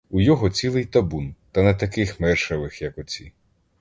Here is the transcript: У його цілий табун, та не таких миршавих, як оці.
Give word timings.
У 0.09 0.21
його 0.21 0.49
цілий 0.49 0.85
табун, 0.85 1.35
та 1.51 1.61
не 1.63 1.73
таких 1.75 2.19
миршавих, 2.19 2.81
як 2.81 2.97
оці. 2.97 3.33